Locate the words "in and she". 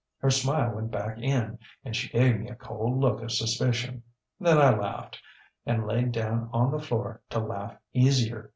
1.19-2.09